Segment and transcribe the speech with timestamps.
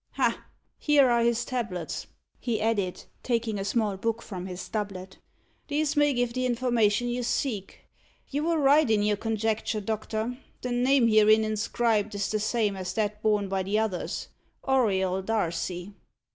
[0.13, 0.45] Ha!
[0.79, 2.07] here are his tablets,"
[2.39, 5.19] he added, taking a small book from his doublet;
[5.67, 7.81] "these may give the information you seek.
[8.27, 10.39] You were right in your conjecture, doctor.
[10.63, 14.29] The name herein inscribed is the same as that borne by the others
[14.67, 15.93] Auriol Darcy."